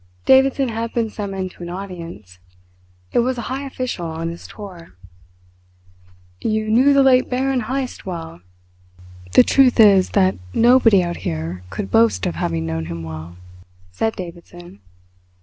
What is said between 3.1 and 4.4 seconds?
It was a high official on